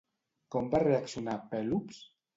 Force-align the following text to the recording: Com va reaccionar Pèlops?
Com 0.55 0.71
va 0.71 0.81
reaccionar 0.85 1.39
Pèlops? 1.53 2.01